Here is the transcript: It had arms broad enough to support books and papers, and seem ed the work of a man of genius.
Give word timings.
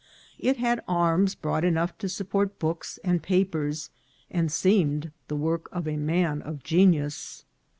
It 0.39 0.57
had 0.57 0.81
arms 0.87 1.35
broad 1.35 1.63
enough 1.63 1.95
to 1.99 2.09
support 2.09 2.57
books 2.57 2.97
and 3.03 3.21
papers, 3.21 3.91
and 4.31 4.51
seem 4.51 4.97
ed 4.97 5.11
the 5.27 5.35
work 5.35 5.69
of 5.71 5.87
a 5.87 5.95
man 5.95 6.41
of 6.41 6.63
genius. 6.63 7.45